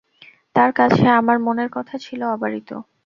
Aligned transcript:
তাঁর 0.55 0.71
কাছে 0.71 1.03
আমার 1.19 1.37
মনের 1.39 1.69
কথা 1.71 1.95
ছিল 1.97 2.21
অবারিত। 2.27 2.69